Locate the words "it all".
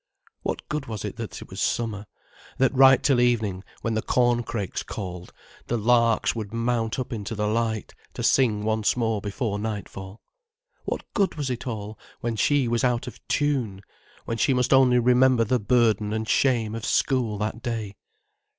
11.51-11.99